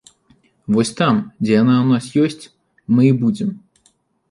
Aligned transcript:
Вось 0.75 0.91
там, 1.01 1.19
дзе 1.43 1.53
яна 1.61 1.75
ў 1.83 1.85
нас 1.93 2.05
ёсць, 2.23 2.49
мы 2.97 3.01
і 3.13 3.15
будзем. 3.23 3.49